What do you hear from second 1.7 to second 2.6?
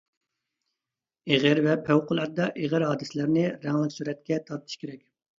پەۋقۇلئاددە